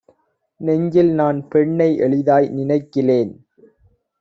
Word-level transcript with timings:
நெஞ்சில்நான் 0.61 1.47
பெண்ணை 1.47 1.97
எளிதாய் 1.97 2.49
நினைக்கிலேன். 2.49 3.33